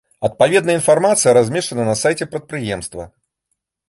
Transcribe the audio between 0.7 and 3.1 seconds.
інфармацыя размешчана на сайце прадпрыемства.